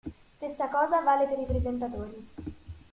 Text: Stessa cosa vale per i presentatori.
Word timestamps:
Stessa 0.37 0.67
cosa 0.67 1.03
vale 1.03 1.27
per 1.27 1.37
i 1.37 1.45
presentatori. 1.45 2.29